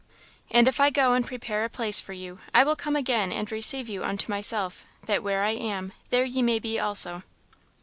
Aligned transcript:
"And 0.49 0.67
if 0.67 0.79
I 0.79 0.89
go 0.89 1.13
and 1.13 1.27
prepare 1.27 1.63
a 1.63 1.69
place 1.69 2.01
for 2.01 2.13
you, 2.13 2.39
I 2.55 2.63
will 2.63 2.75
come 2.75 2.95
again 2.95 3.31
and 3.31 3.51
receive 3.51 3.87
you 3.87 4.03
unto 4.03 4.31
myself; 4.31 4.83
that 5.05 5.21
where 5.21 5.43
I 5.43 5.51
am, 5.51 5.93
there 6.09 6.25
ye 6.25 6.41
may 6.41 6.57
be 6.57 6.79
also." 6.79 7.21